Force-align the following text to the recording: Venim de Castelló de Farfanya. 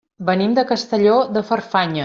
Venim 0.29 0.55
de 0.59 0.63
Castelló 0.71 1.21
de 1.37 1.47
Farfanya. 1.51 1.99